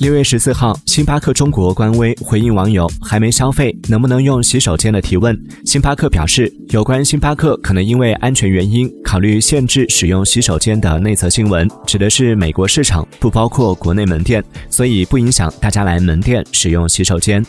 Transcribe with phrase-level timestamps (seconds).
[0.00, 5.38] 六月十四号星巴克中国官微回应网友还没消费能不能用洗手间的提问？
[5.64, 17.44] 星巴克表示有关星巴克可能因为安全原因考虑限制使用洗手间的内测新闻指的是美国市场不包括国内门店所以不影响大家来门店使用洗手间。